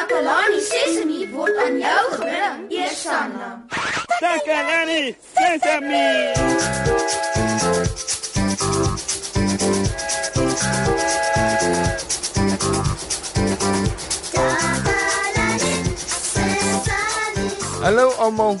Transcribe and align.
Takalani 0.00 0.60
Sesemi 0.64 1.26
word 1.28 1.56
aan 1.60 1.74
jou 1.76 2.04
gebring, 2.12 2.60
Eersanna. 2.72 3.48
Takalani 4.22 5.12
Sesemi. 5.36 6.06
Hallo 17.84 18.08
almal. 18.16 18.56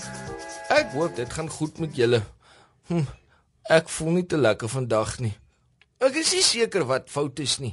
Ek 0.68 0.92
hoop 0.92 1.16
dit 1.16 1.32
gaan 1.32 1.48
goed 1.48 1.80
met 1.80 1.96
julle. 1.96 2.20
Hm, 2.92 3.08
ek 3.80 3.88
voel 3.88 4.12
nie 4.18 4.26
te 4.28 4.36
lekker 4.36 4.68
vandag 4.68 5.16
nie. 5.24 5.32
Ek 6.04 6.20
is 6.20 6.36
nie 6.36 6.44
seker 6.44 6.84
wat 6.84 7.08
fout 7.08 7.40
is 7.40 7.56
nie. 7.64 7.72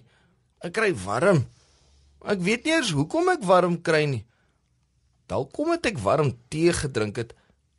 Ek 0.64 0.72
kry 0.80 0.96
warm. 1.04 1.44
Ek 2.26 2.42
weet 2.42 2.66
nie 2.66 2.74
eers 2.74 2.94
hoekom 2.96 3.30
ek 3.34 3.46
warm 3.46 3.78
kry 3.82 4.06
nie. 4.10 4.24
Dalk 5.28 5.52
kom 5.54 5.74
dit 5.76 5.92
ek 5.92 6.02
warm 6.02 6.32
tee 6.50 6.74
gedrink 6.74 7.20
het. 7.20 7.34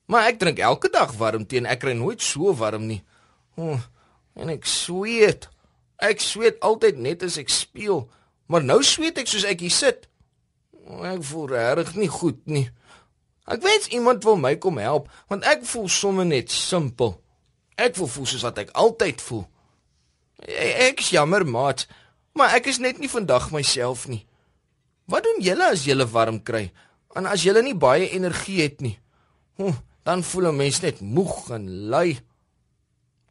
Maar 0.09 0.31
ek 0.31 0.41
drink 0.41 0.61
elke 0.65 0.91
dag 0.93 1.13
warm 1.21 1.47
tee 1.49 1.61
en 1.63 1.69
ek 1.69 1.83
kry 1.85 1.95
nooit 1.97 2.23
so 2.25 2.53
warm 2.57 2.87
nie. 2.89 3.03
Hm, 3.59 3.81
en 4.39 4.53
ek 4.55 4.69
sweet. 4.69 5.49
Ek 5.99 6.23
sweet 6.23 6.61
altyd 6.63 7.01
net 7.03 7.25
as 7.27 7.41
ek 7.41 7.51
speel, 7.51 8.05
maar 8.47 8.63
nou 8.63 8.79
sweet 8.87 9.19
ek 9.19 9.27
soos 9.27 9.47
ek 9.49 9.65
hier 9.67 9.75
sit. 9.75 10.07
Ek 10.87 11.25
voel 11.27 11.49
regtig 11.51 11.97
nie 11.99 12.11
goed 12.13 12.39
nie. 12.47 12.69
Ek 13.49 13.65
wens 13.65 13.89
iemand 13.97 14.25
wil 14.29 14.39
my 14.39 14.55
kom 14.61 14.79
help, 14.79 15.09
want 15.29 15.47
ek 15.49 15.65
voel 15.67 15.89
sommer 15.91 16.29
net 16.29 16.53
simpel. 16.53 17.17
Ek 17.81 17.97
voel 17.97 18.11
voel 18.13 18.29
soos 18.31 18.45
wat 18.47 18.61
ek 18.63 18.75
altyd 18.79 19.25
voel. 19.25 19.47
Ek 20.47 21.03
jammer, 21.03 21.43
maat, 21.49 21.89
maar 22.37 22.55
ek 22.55 22.69
is 22.71 22.79
net 22.79 23.01
nie 23.03 23.11
vandag 23.11 23.51
myself 23.51 24.07
nie. 24.07 24.28
Wat 25.09 25.25
doen 25.25 25.41
julle 25.41 25.71
as 25.73 25.87
julle 25.89 26.05
warm 26.13 26.43
kry? 26.45 26.69
En 27.17 27.27
as 27.27 27.43
julle 27.43 27.63
nie 27.65 27.75
baie 27.75 28.11
energie 28.13 28.61
het 28.61 28.81
nie? 28.85 28.99
Hm, 29.57 29.73
dan 30.05 30.23
voel 30.23 30.49
'n 30.53 30.57
mens 30.57 30.81
net 30.81 31.01
moeg 31.01 31.51
en 31.51 31.89
lui. 31.89 32.19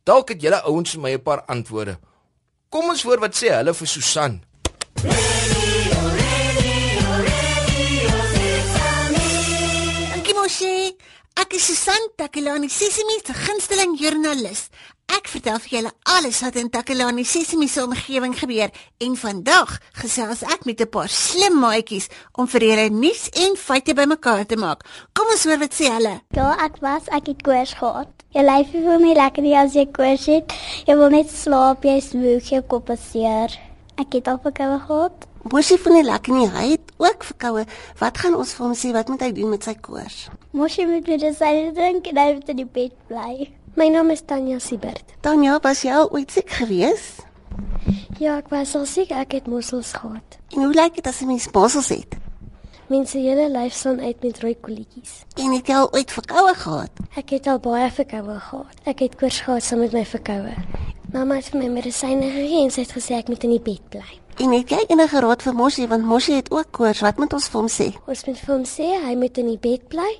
Dalk 0.03 0.29
het 0.29 0.41
julle 0.41 0.61
ouens 0.63 0.91
vir 0.91 1.01
my 1.01 1.13
'n 1.13 1.21
paar 1.21 1.41
antwoorde. 1.45 1.99
Kom 2.69 2.89
ons 2.89 3.03
hoor 3.03 3.19
wat 3.19 3.35
sê 3.35 3.49
hulle 3.53 3.73
vir 3.73 3.87
Susan. 3.87 4.41
Moshi, 10.47 10.95
ek 11.35 11.53
is 11.53 11.65
Susan 11.67 12.03
Takelani 12.15 12.69
Sesimi 12.69 13.19
se 13.19 13.33
gunsteling 13.33 13.97
joernalis. 13.99 14.69
Ek 15.07 15.29
vertel 15.31 15.59
vir 15.63 15.71
julle 15.71 15.91
alles 16.11 16.41
wat 16.43 16.57
in 16.59 16.69
Takelani 16.71 17.23
Sesimi 17.23 17.67
se 17.71 17.83
omgewing 17.83 18.33
gebeur 18.35 18.71
en 19.03 19.13
vandag 19.15 19.77
gesels 20.01 20.41
ek 20.43 20.65
met 20.67 20.81
'n 20.81 20.89
paar 20.91 21.07
slim 21.07 21.59
maatjies 21.59 22.09
om 22.35 22.47
vir 22.47 22.61
julle 22.61 22.89
nuus 22.89 23.29
en 23.43 23.55
feite 23.55 23.93
bymekaar 23.93 24.45
te 24.45 24.57
maak. 24.57 24.83
Kom 25.13 25.27
ons 25.31 25.43
hoor 25.45 25.59
wat 25.59 25.73
sê 25.73 25.87
hulle. 25.91 26.21
Ja, 26.35 26.57
ek 26.65 26.81
was 26.81 27.07
ek 27.07 27.27
het 27.27 27.41
koors 27.43 27.73
gehad. 27.73 28.11
Jy 28.35 28.41
lyf 28.43 28.71
vir 28.71 28.99
my 28.99 29.13
lekker 29.13 29.43
nie 29.43 29.55
as 29.55 29.73
jy 29.73 29.85
koors 29.85 30.25
het. 30.25 30.53
Jy 30.85 30.95
wil 30.95 31.09
net 31.09 31.29
slaap, 31.31 31.83
jy 31.83 31.97
is 31.97 32.13
moeg, 32.13 32.43
jou 32.43 32.61
kop 32.61 32.89
is 32.89 33.11
seer. 33.11 33.49
Ek 33.97 34.13
het 34.13 34.27
al 34.27 34.39
verkoue 34.43 34.79
gehad. 34.79 35.27
Moshi 35.51 35.77
van 35.77 35.93
die 35.93 36.03
lekker 36.03 36.33
nie, 36.33 36.47
hy 36.47 36.69
het 36.71 36.91
ook 36.97 37.23
verkoue. 37.23 37.65
Wat 37.99 38.17
gaan 38.17 38.35
ons 38.35 38.53
vir 38.53 38.65
hom 38.65 38.75
sê 38.75 38.91
wat 38.91 39.07
moet 39.07 39.21
hy 39.21 39.31
doen 39.31 39.49
met 39.49 39.63
sy 39.63 39.73
koors? 39.75 40.29
Moshi 40.51 40.85
moet 40.85 41.07
medisyne 41.07 41.71
drink 41.73 42.07
en 42.07 42.17
hy 42.17 42.33
moet 42.33 42.49
in 42.49 42.57
die 42.57 42.65
bed 42.65 42.93
bly. 43.07 43.47
My 43.77 43.89
naam 43.93 44.09
is 44.09 44.21
Tanya 44.25 44.57
Siebert. 44.59 45.03
Tanya, 45.21 45.59
was 45.61 45.83
jy 45.85 45.91
al 45.93 46.07
ooit 46.09 46.31
siek 46.33 46.49
gewees? 46.49 47.19
Ja, 48.17 48.39
ek 48.39 48.47
was 48.49 48.71
al 48.73 48.87
siek, 48.89 49.11
ek 49.13 49.35
het 49.37 49.45
mossels 49.45 49.91
gehad. 49.93 50.37
En 50.55 50.63
hoe 50.65 50.71
lyk 50.73 50.95
dit 50.97 51.05
as 51.07 51.21
'n 51.21 51.27
mens 51.29 51.45
mossels 51.53 51.89
het? 51.93 52.17
Mense 52.89 53.19
hele 53.21 53.45
lyf 53.51 53.73
staan 53.73 53.99
uit 54.01 54.23
met 54.23 54.39
rooi 54.39 54.55
kolletjies. 54.61 55.21
En 55.35 55.53
het 55.53 55.67
jy 55.67 55.75
al 55.75 55.93
ooit 55.93 56.11
verkoue 56.11 56.53
gehad? 56.55 56.89
Ek 57.15 57.29
het 57.29 57.47
al 57.47 57.59
baie 57.59 57.91
verkoue 57.91 58.39
gehad. 58.39 58.75
Ek 58.83 58.99
het 58.99 59.15
koors 59.15 59.39
gehad 59.41 59.63
saam 59.63 59.79
met 59.79 59.91
my 59.91 60.05
verkoue. 60.05 60.55
Mamma 61.13 61.35
het 61.35 61.49
vir 61.49 61.61
my 61.61 61.67
medisyne 61.69 62.31
gegee 62.31 62.63
en 62.63 62.71
sy 62.71 62.81
het 62.81 62.91
gesê 62.97 63.13
ek 63.13 63.27
moet 63.27 63.43
in 63.43 63.49
die 63.49 63.61
bed 63.61 63.89
bly. 63.89 64.19
En 64.37 64.51
het 64.51 64.69
jy 64.69 64.85
enige 64.87 65.19
raad 65.19 65.41
vir 65.41 65.53
Moshi 65.53 65.87
want 65.87 66.03
Moshi 66.03 66.33
het 66.33 66.51
ook 66.51 66.71
koors. 66.71 66.99
Wat 66.99 67.17
moet 67.17 67.33
ons 67.33 67.47
vir 67.47 67.59
hom 67.59 67.69
sê? 67.69 67.93
Ons 68.07 68.25
moet 68.25 68.39
vir 68.39 68.55
hom 68.55 68.65
sê 68.65 69.05
hy 69.05 69.15
moet 69.15 69.37
in 69.37 69.47
die 69.47 69.59
bed 69.59 69.87
bly 69.87 70.19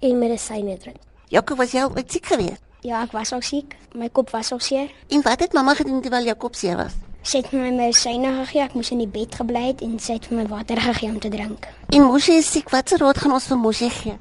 en 0.00 0.18
medisyne 0.18 0.78
drink. 0.78 0.98
Jaco 1.28 1.54
was 1.54 1.70
jy 1.72 1.84
ooit 1.84 2.10
siek 2.12 2.26
geweest? 2.26 2.67
Ja, 2.88 3.02
ek 3.04 3.12
was 3.12 3.34
ook 3.36 3.44
siek. 3.44 3.74
My 3.92 4.08
kop 4.08 4.30
was 4.32 4.48
ook 4.52 4.62
seer. 4.64 4.88
En 5.12 5.22
wat 5.22 5.40
het 5.44 5.52
mamma 5.52 5.74
gedoen 5.76 6.00
terwyl 6.00 6.24
jou 6.24 6.36
kop 6.40 6.54
seer 6.56 6.76
was? 6.76 6.94
Sy 7.22 7.42
het 7.42 7.50
my 7.52 7.68
medisyne 7.76 8.30
gegee. 8.38 8.62
Ek 8.64 8.76
moes 8.78 8.88
in 8.94 9.02
die 9.02 9.10
bed 9.12 9.34
gebly 9.36 9.66
het 9.66 9.82
en 9.84 9.98
sy 10.00 10.16
het 10.16 10.28
vir 10.30 10.38
my 10.38 10.46
water 10.48 10.80
gegee 10.80 11.10
om 11.12 11.18
te 11.20 11.28
drink. 11.28 11.68
En 11.92 12.06
Moshi 12.06 12.38
is 12.40 12.48
siek. 12.48 12.70
Watse 12.72 12.96
raad 12.96 13.20
gaan 13.20 13.34
ons 13.36 13.50
vir 13.50 13.60
Moshi 13.60 13.90
gee? 13.92 14.16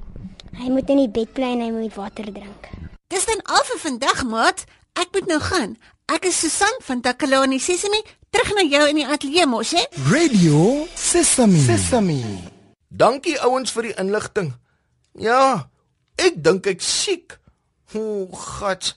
Hy 0.57 0.73
moet 0.73 0.91
in 0.91 0.99
die 1.05 1.13
bed 1.19 1.31
bly 1.37 1.53
en 1.55 1.63
hy 1.63 1.69
moet 1.77 1.95
water 1.95 2.27
drink. 2.27 2.67
Dis 3.07 3.29
dan 3.29 3.45
al 3.47 3.63
vir 3.71 3.81
vandag, 3.85 4.25
maat. 4.27 4.65
Ek 4.99 5.15
moet 5.15 5.31
nou 5.31 5.39
gaan. 5.47 5.77
Ek 6.11 6.27
is 6.27 6.39
Susan 6.43 6.83
van 6.83 7.01
Takalani 7.05 7.61
Sesemi, 7.63 8.03
terug 8.35 8.51
na 8.57 8.67
jou 8.67 8.83
in 8.91 8.99
die 8.99 9.07
ateljee 9.07 9.47
mos, 9.47 9.71
hè? 9.77 9.85
Radio 10.11 10.87
Sesame. 10.95 11.63
Sesame. 11.63 12.19
Dankie 12.91 13.39
ouens 13.47 13.71
vir 13.75 13.91
die 13.93 13.97
inligting. 14.03 14.51
Ja, 15.15 15.69
ek 16.19 16.43
dink 16.43 16.67
ek 16.67 16.83
siek. 16.83 17.39
O, 17.95 18.27
God. 18.31 18.95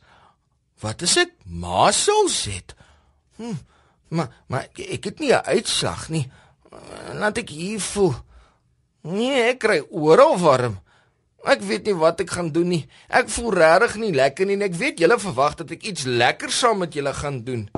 Wat 0.80 1.02
is 1.02 1.14
dit? 1.14 1.30
Masels 1.44 2.44
het. 2.44 2.74
Hm, 3.36 3.54
maar 4.08 4.32
maar 4.46 4.68
ek 4.74 5.04
het 5.04 5.18
nie 5.18 5.32
'n 5.32 5.44
uitslag 5.44 6.08
nie. 6.08 6.30
Laat 7.12 7.38
ek 7.38 7.48
hier 7.48 7.80
voel. 7.80 8.14
Nee, 9.00 9.42
ek 9.42 9.58
kry 9.58 9.80
oral 9.90 10.38
warm. 10.38 10.80
Ek 11.44 11.60
weet 11.60 11.84
nie 11.84 11.94
wat 11.94 12.20
ek 12.20 12.30
gaan 12.30 12.52
doen 12.52 12.68
nie. 12.68 12.88
Ek 13.08 13.28
voel 13.28 13.52
regtig 13.52 13.94
nie 13.96 14.12
lekker 14.12 14.46
nie 14.46 14.54
en 14.54 14.62
ek 14.62 14.74
weet 14.74 14.98
julle 14.98 15.18
verwag 15.18 15.54
dat 15.54 15.70
ek 15.70 15.82
iets 15.82 16.04
lekker 16.04 16.50
saam 16.50 16.78
met 16.78 16.92
julle 16.92 17.14
gaan 17.14 17.44
doen. 17.44 17.70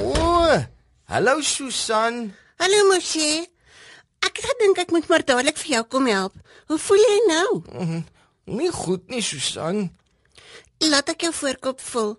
O, 0.00 0.10
oh, 0.10 0.58
hallo 1.04 1.40
Susan. 1.40 2.34
Hallo 2.58 2.88
Moshi. 2.88 3.46
Ek 4.26 4.36
het 4.36 4.46
gedink 4.52 4.78
ek 4.84 4.94
moet 4.94 5.08
maar 5.08 5.24
dadelik 5.24 5.58
vir 5.60 5.74
jou 5.76 5.84
kom 5.96 6.06
help. 6.10 6.34
Hoe 6.68 6.78
voel 6.78 7.04
jy 7.04 7.18
nou? 7.28 7.48
Mm. 7.72 8.02
Nie 8.50 8.70
goed 8.74 9.08
nie, 9.08 9.22
Susan. 9.22 9.88
Laat 10.82 11.12
ek 11.12 11.26
jou 11.28 11.32
voorkop 11.36 11.80
voel. 11.80 12.14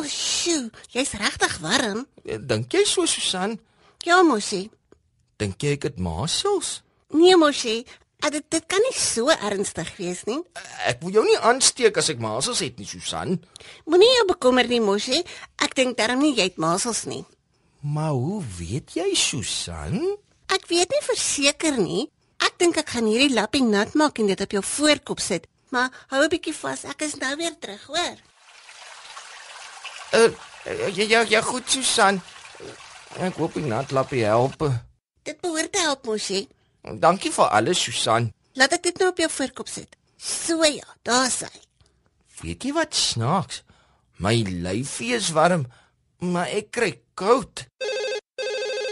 O, 0.00 0.04
sjoe, 0.08 0.70
jy's 0.94 1.12
regtig 1.20 1.58
warm. 1.60 2.06
Dink 2.24 2.72
jy 2.72 2.84
so, 2.88 3.06
Susan? 3.10 3.58
Ja, 4.06 4.22
Moshi. 4.24 4.68
Dink 5.40 5.60
jy 5.60 5.74
ek 5.76 5.88
het 5.90 5.98
masels? 6.00 6.80
Nee, 7.12 7.36
Moshi, 7.36 7.82
dit 8.30 8.46
dit 8.52 8.66
kan 8.70 8.80
nie 8.84 8.94
so 8.96 9.32
ernstig 9.32 9.90
wees 9.98 10.22
nie. 10.28 10.38
Ek 10.88 11.02
wil 11.02 11.18
jou 11.18 11.24
nie 11.26 11.38
aansteek 11.50 11.98
as 12.00 12.10
ek 12.12 12.22
masels 12.22 12.62
het 12.64 12.78
nie, 12.80 12.88
Susan. 12.88 13.38
Moenie 13.88 14.10
jou 14.18 14.26
bekommer 14.32 14.68
nie, 14.70 14.80
Moshi. 14.80 15.20
Ek 15.60 15.74
dink 15.76 15.98
darm 15.98 16.22
nie 16.22 16.34
jy 16.36 16.50
het 16.52 16.60
masels 16.60 17.04
nie. 17.10 17.24
Maar 17.80 18.12
hoe 18.16 18.40
weet 18.58 18.96
jy, 18.96 19.08
Susan? 19.16 19.98
Ek 20.50 20.66
weet 20.70 20.90
nie 20.90 21.04
verseker 21.06 21.76
nie. 21.78 22.08
Ek 22.42 22.56
dink 22.58 22.78
ek 22.80 22.88
gaan 22.94 23.06
hierdie 23.06 23.34
lappie 23.34 23.62
nat 23.62 23.94
maak 23.94 24.18
en 24.18 24.30
dit 24.32 24.40
op 24.40 24.56
jou 24.56 24.62
voorkop 24.64 25.20
sit. 25.20 25.46
Maar 25.70 25.90
hou 26.10 26.22
'n 26.24 26.28
bietjie 26.28 26.54
vas. 26.54 26.84
Ek 26.84 27.02
is 27.02 27.14
nou 27.16 27.36
weer 27.36 27.54
terug, 27.58 27.84
hoor. 27.86 28.16
Uh, 30.12 30.30
ja 30.96 31.04
ja 31.04 31.20
ja 31.22 31.40
goed 31.40 31.70
Susan. 31.70 32.20
Ek 33.18 33.34
hoop 33.36 33.54
die 33.54 33.62
nat 33.66 33.90
lappie 33.90 34.24
help. 34.24 34.62
Dit 35.22 35.40
behoort 35.40 35.72
te 35.72 35.78
help 35.78 36.04
mosie. 36.06 36.48
Dankie 36.82 37.32
vir 37.32 37.48
alles 37.48 37.82
Susan. 37.82 38.32
Laat 38.54 38.72
ek 38.72 38.82
dit 38.82 38.98
nou 38.98 39.10
op 39.10 39.18
jou 39.18 39.30
voorkop 39.30 39.68
sit. 39.68 39.96
So 40.18 40.64
ja, 40.64 40.86
daar's 41.02 41.40
hy. 41.40 41.60
Weet 42.42 42.64
jy 42.64 42.72
wat 42.72 42.94
snaaks? 42.94 43.62
My 44.20 44.34
lyfie 44.44 45.14
is 45.16 45.30
warm, 45.32 45.66
maar 46.18 46.48
ek 46.48 46.70
kry 46.76 46.90
koud. 47.14 47.66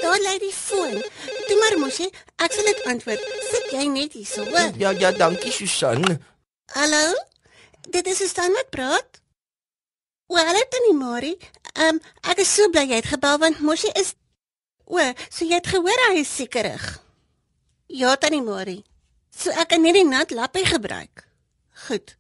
Daar 0.02 0.20
lê 0.24 0.38
die 0.40 0.54
foon. 0.54 1.02
Toe 1.48 1.56
maar 1.56 1.78
mosie, 1.80 2.10
ek 2.44 2.52
sal 2.52 2.68
dit 2.68 2.82
antwoord. 2.92 3.24
Sit 3.48 3.72
jy 3.72 3.86
net 3.88 4.12
hier 4.18 4.28
so, 4.28 4.44
hoor? 4.44 4.74
Ja 4.80 4.92
ja, 4.92 5.12
dankie 5.16 5.52
Susan. 5.52 6.04
Hallo? 6.76 7.04
Dit 7.88 8.06
is 8.06 8.20
Susan 8.20 8.52
wat 8.52 8.68
praat. 8.74 9.22
Wel, 10.28 10.64
Tannie 10.68 10.94
Marie, 10.94 11.36
ehm 11.72 11.96
um, 11.96 12.00
ek 12.28 12.42
is 12.44 12.50
so 12.52 12.68
bly 12.68 12.84
jy 12.84 13.00
het 13.00 13.08
gebel 13.08 13.38
want 13.40 13.62
Moshi 13.64 13.88
is 13.96 14.12
O, 14.88 15.00
so 15.28 15.44
jy 15.44 15.56
het 15.56 15.68
gehoor 15.68 16.02
hy 16.08 16.20
is 16.20 16.30
sekerig. 16.32 16.84
Ja, 17.92 18.14
Tannie 18.16 18.44
Marie. 18.44 18.82
So 19.32 19.52
ek 19.52 19.72
kan 19.72 19.84
net 19.84 19.96
die 19.96 20.04
nat 20.04 20.32
lappie 20.36 20.64
gebruik. 20.68 21.24
Goed. 21.88 22.16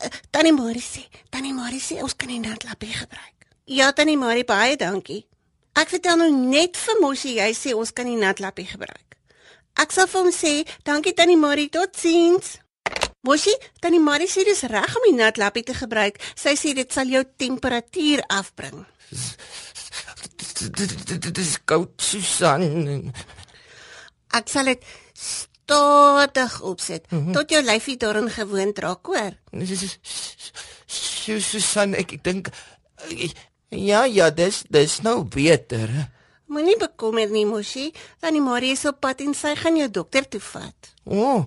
Uh, 0.00 0.08
Tannie 0.32 0.52
Marie 0.56 0.84
sê, 0.84 1.04
Tannie 1.30 1.52
Marie 1.56 1.80
sê 1.80 2.00
ons 2.04 2.16
kan 2.16 2.32
die 2.32 2.40
nat 2.40 2.64
lappie 2.68 2.92
gebruik. 2.92 3.48
Ja, 3.68 3.92
Tannie 3.92 4.16
Marie, 4.20 4.44
baie 4.44 4.76
dankie. 4.76 5.22
Ek 5.78 5.88
vertel 5.88 6.18
nou 6.20 6.30
net 6.30 6.76
vir 6.76 6.98
Moshi 7.00 7.36
jy 7.38 7.52
sê 7.56 7.72
ons 7.74 7.92
kan 7.96 8.06
die 8.08 8.18
nat 8.20 8.40
lappie 8.44 8.66
gebruik. 8.68 9.16
Ek 9.80 9.92
sal 9.94 10.06
vir 10.10 10.20
hom 10.20 10.32
sê, 10.34 10.52
dankie 10.84 11.14
Tannie 11.16 11.38
Marie, 11.40 11.70
totsiens. 11.72 12.58
Moshi, 13.24 13.54
Tannie 13.80 14.02
Marie 14.02 14.28
sê 14.28 14.44
dis 14.44 14.64
reg 14.68 14.96
om 14.98 15.06
die 15.08 15.16
nat 15.16 15.38
lappie 15.40 15.64
te 15.64 15.74
gebruik. 15.74 16.18
Sy 16.36 16.56
sê 16.60 16.74
dit 16.76 16.92
sal 16.92 17.08
jou 17.08 17.22
temperatuur 17.40 18.24
afbring. 18.28 18.82
Dit 20.62 21.38
is 21.38 21.56
koud, 21.64 21.94
Susan. 22.02 23.12
Ek 24.36 24.52
sal 24.52 24.68
dit 24.72 24.84
stadig 25.16 26.60
opsit 26.60 27.06
mm 27.10 27.18
-hmm. 27.18 27.32
tot 27.32 27.50
jou 27.50 27.62
lyfie 27.62 27.96
daarin 27.96 28.30
gewoond 28.30 28.78
raak, 28.78 29.06
hoor. 29.06 29.32
Su- 30.86 31.40
Susan, 31.40 31.94
ek, 31.94 32.12
ek 32.12 32.24
dink 32.24 32.48
ja, 33.72 34.04
ja, 34.04 34.30
dis 34.30 34.62
dis 34.68 35.00
nou 35.02 35.24
beter. 35.24 35.90
Moenie 36.52 36.76
bekommer 36.76 37.30
nie, 37.32 37.46
Moshi. 37.48 37.92
Tannie 38.20 38.42
Marie 38.44 38.72
is 38.76 38.84
op 38.84 39.00
pad 39.00 39.22
en 39.24 39.32
sy 39.34 39.54
gaan 39.56 39.78
jou 39.80 39.88
dokter 39.88 40.26
toe 40.28 40.40
vat. 40.52 40.90
O, 41.08 41.16
oh, 41.16 41.44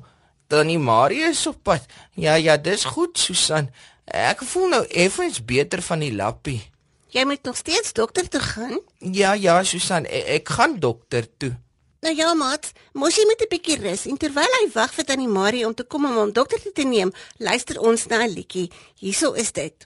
Tannie 0.50 0.80
Marie 0.81 1.27
is 1.30 1.45
op 1.48 1.60
pad. 1.63 1.86
Ja, 2.18 2.36
ja, 2.42 2.57
dis 2.57 2.88
goed, 2.89 3.18
Susan. 3.22 3.69
Ek 4.06 4.42
voel 4.45 4.72
nou 4.74 4.81
effens 4.89 5.38
beter 5.45 5.81
van 5.86 6.01
die 6.01 6.13
lappie. 6.13 6.62
Jy 7.13 7.24
moet 7.30 7.45
nog 7.45 7.57
steeds 7.57 7.94
dokter 7.94 8.25
toe 8.30 8.42
gaan. 8.42 8.80
Ja, 9.00 9.33
ja, 9.38 9.62
Susan, 9.63 10.10
ek, 10.10 10.25
ek 10.39 10.56
gaan 10.57 10.80
dokter 10.81 11.30
toe. 11.38 11.54
Nou 12.06 12.13
ja, 12.13 12.33
maat, 12.38 12.72
Moshi 12.94 13.24
moet 13.25 13.42
'n 13.42 13.50
bietjie 13.50 13.77
rus 13.81 14.06
en 14.06 14.18
terwyl 14.18 14.57
hy 14.60 14.66
wag 14.74 14.94
vir 14.94 15.06
Tannie 15.06 15.27
Marie 15.27 15.66
om 15.66 15.74
te 15.74 15.83
kom 15.83 16.06
om 16.06 16.18
hom 16.18 16.31
dokter 16.33 16.62
toe 16.62 16.72
te 16.72 16.83
neem, 16.83 17.12
luister 17.38 17.80
ons 17.80 18.06
na 18.07 18.25
'n 18.25 18.33
liedjie. 18.33 18.72
Hierso 18.95 19.33
is 19.33 19.51
dit. 19.51 19.86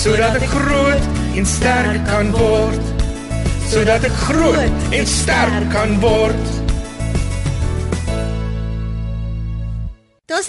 sodat 0.00 0.40
ek 0.40 0.48
groot 0.56 1.04
en 1.36 1.46
sterk 1.46 2.02
kan 2.08 2.32
word 2.36 2.90
sodat 3.72 4.04
ek 4.08 4.18
groot 4.26 4.92
en 4.92 5.06
sterk 5.08 5.70
kan 5.72 5.96
word 6.04 6.52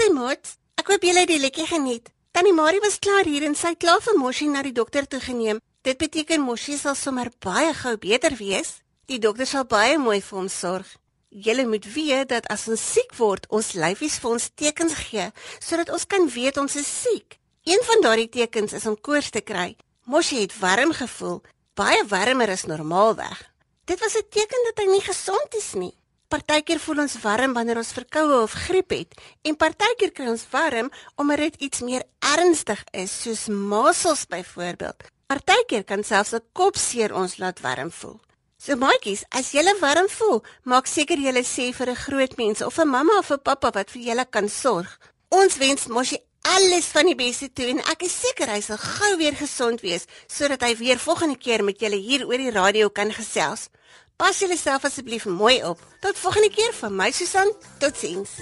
hy 0.04 0.10
moet. 0.14 0.56
Ek 0.80 0.90
hoop 0.90 1.06
julle 1.06 1.24
het 1.24 1.30
die 1.32 1.42
liedjie 1.42 1.68
geniet. 1.70 2.10
Tannie 2.34 2.54
Marie 2.56 2.82
was 2.84 3.00
klaar 3.04 3.28
hier 3.30 3.46
en 3.48 3.56
sy 3.56 3.74
het 3.74 3.82
klaar 3.84 4.02
vir 4.02 4.18
Moshi 4.18 4.48
na 4.50 4.64
die 4.66 4.74
dokter 4.76 5.06
toe 5.08 5.20
geneem. 5.22 5.62
Dit 5.86 6.00
beteken 6.02 6.42
Moshi 6.42 6.78
sal 6.80 6.96
sommer 6.98 7.30
baie 7.44 7.74
gou 7.78 7.94
beter 8.02 8.36
wees. 8.40 8.80
Die 9.12 9.20
dokter 9.22 9.48
sal 9.50 9.68
baie 9.70 10.00
mooi 10.02 10.20
vir 10.22 10.40
hom 10.40 10.50
sorg. 10.50 10.88
Julle 11.30 11.66
moet 11.68 11.86
weet 11.96 12.32
dat 12.32 12.50
as 12.54 12.68
ons 12.70 12.82
siek 12.94 13.14
word, 13.18 13.48
ons 13.50 13.74
lyfies 13.74 14.20
vir 14.22 14.32
ons 14.32 14.50
tekens 14.56 14.98
gee 15.08 15.30
sodat 15.60 15.94
ons 15.94 16.06
kan 16.10 16.28
weet 16.30 16.60
ons 16.62 16.76
is 16.80 16.90
siek. 17.04 17.40
Een 17.64 17.80
van 17.84 18.02
daardie 18.02 18.30
tekens 18.30 18.74
is 18.74 18.86
om 18.86 19.02
koors 19.02 19.30
te 19.30 19.40
kry. 19.42 19.78
Moshi 20.04 20.42
het 20.42 20.60
warm 20.60 20.92
gevoel, 20.92 21.42
baie 21.80 22.02
warmer 22.12 22.50
as 22.52 22.66
normaalweg. 22.68 23.40
Dit 23.86 24.00
was 24.00 24.18
'n 24.18 24.28
teken 24.30 24.64
dat 24.68 24.84
hy 24.84 24.92
nie 24.92 25.02
gesond 25.02 25.56
is 25.56 25.74
nie. 25.74 25.96
Partykeer 26.28 26.80
voel 26.80 26.98
ons 26.98 27.22
warm 27.22 27.54
wanneer 27.54 27.78
ons 27.78 27.92
verkoue 27.92 28.42
of 28.42 28.52
griep 28.52 28.90
het 28.90 29.22
en 29.42 29.56
partykeer 29.56 30.12
kry 30.12 30.28
ons 30.28 30.46
warm 30.50 30.92
omdat 31.16 31.38
dit 31.38 31.56
iets 31.56 31.80
meer 31.80 32.04
ernstig 32.20 32.84
is 32.92 33.22
soos 33.22 33.48
masels 33.48 34.26
byvoorbeeld. 34.26 35.04
Partykeer 35.26 35.84
kan 35.84 36.04
selfs 36.04 36.34
'n 36.34 36.44
kopseer 36.52 37.14
ons 37.14 37.38
laat 37.38 37.62
warm 37.62 37.92
voel. 37.92 38.20
So 38.58 38.76
maatjies, 38.76 39.24
as 39.30 39.52
jy 39.52 39.80
warm 39.80 40.10
voel, 40.10 40.44
maak 40.64 40.88
seker 40.88 41.18
jy 41.18 41.44
sê 41.44 41.74
vir 41.74 41.90
'n 41.90 41.96
groot 41.96 42.38
mens 42.38 42.62
of 42.62 42.78
'n 42.78 42.88
mamma 42.88 43.18
of 43.18 43.32
'n 43.32 43.42
pappa 43.42 43.72
wat 43.72 43.92
vir 43.92 44.02
julle 44.02 44.26
kan 44.30 44.50
sorg. 44.50 45.00
Ons 45.30 45.58
wens 45.58 45.88
Moshi 45.88 46.18
alles 46.44 46.86
van 46.92 47.08
die 47.08 47.16
beste 47.16 47.48
toe 47.54 47.70
en 47.72 47.80
ek 47.92 48.04
is 48.08 48.16
seker 48.26 48.52
hy 48.52 48.60
sal 48.62 48.80
gou 48.82 49.14
weer 49.22 49.36
gesond 49.40 49.84
wees 49.86 50.08
sodat 50.28 50.66
hy 50.66 50.74
weer 50.80 51.00
volgende 51.00 51.38
keer 51.40 51.64
met 51.64 51.80
julle 51.80 52.00
hier 52.00 52.26
oor 52.28 52.38
die 52.38 52.52
radio 52.52 52.90
kan 52.90 53.14
gesels. 53.16 53.70
Pas 54.18 54.40
julleself 54.40 54.86
asseblief 54.86 55.26
mooi 55.26 55.64
op. 55.66 55.80
Tot 56.00 56.18
volgende 56.18 56.50
keer 56.54 56.74
van 56.78 56.96
my 56.96 57.12
Susan. 57.12 57.50
Totsiens. 57.80 58.38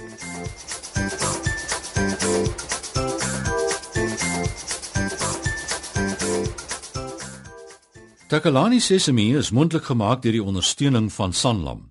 Takalani 8.28 8.80
Sesemi 8.80 9.36
is 9.38 9.52
mondelik 9.52 9.84
gemaak 9.84 10.22
deur 10.22 10.32
die 10.32 10.44
ondersteuning 10.44 11.12
van 11.14 11.34
Sanlam. 11.34 11.91